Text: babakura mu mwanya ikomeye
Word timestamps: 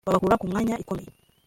babakura 0.07 0.35
mu 0.41 0.45
mwanya 0.51 0.75
ikomeye 0.83 1.09